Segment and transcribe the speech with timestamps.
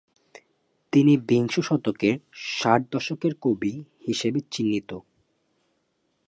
[0.93, 2.15] তিনি বিংশ শতকের
[2.51, 3.73] "ষাট দশকের কবি"
[4.07, 4.91] হিসাবে চিহ্নিত।